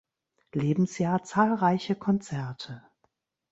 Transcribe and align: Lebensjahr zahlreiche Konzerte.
Lebensjahr 0.55 1.23
zahlreiche 1.25 1.93
Konzerte. 1.93 2.83